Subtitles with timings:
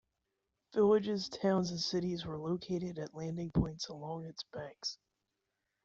[0.73, 4.97] Villages, towns, and cities were located at landing points along its banks.